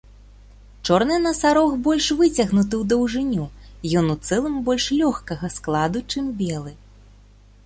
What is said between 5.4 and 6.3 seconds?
складу, чым